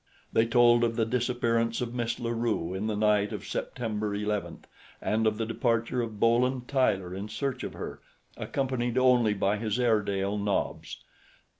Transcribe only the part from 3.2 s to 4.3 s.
of September